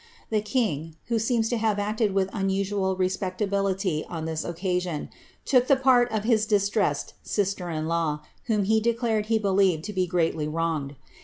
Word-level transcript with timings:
The 0.31 0.41
king, 0.41 0.95
who 1.09 1.19
seems 1.19 1.47
to 1.49 1.57
have 1.57 1.77
acted 1.77 2.11
with 2.11 2.31
unusual 2.33 2.95
respectability 2.95 4.03
on 4.09 4.25
this 4.25 4.43
occasion, 4.43 5.09
took 5.45 5.67
the 5.67 5.75
part 5.75 6.11
of 6.11 6.23
his 6.23 6.47
distressed 6.47 7.13
sister 7.21 7.69
in 7.69 7.85
law, 7.87 8.21
whom 8.45 8.63
he 8.63 8.79
declared 8.81 9.27
he 9.27 9.37
believed 9.37 9.83
to 9.83 9.93
be 9.93 10.07
greatly 10.07 10.47
wronged. 10.47 10.95